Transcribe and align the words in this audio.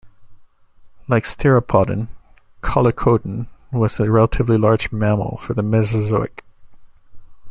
Like 1.07 1.25
"Steropodon", 1.25 2.07
"Kollikodon" 2.63 3.45
was 3.71 3.99
a 3.99 4.09
relatively 4.09 4.57
large 4.57 4.91
mammal 4.91 5.37
for 5.43 5.53
the 5.53 5.61
Mesozoic. 5.61 6.43